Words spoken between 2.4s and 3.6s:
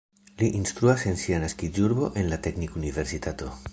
teknikuniversitato.